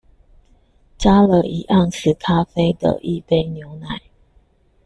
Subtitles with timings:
[0.97, 4.01] 加了一盎司咖啡的一杯牛奶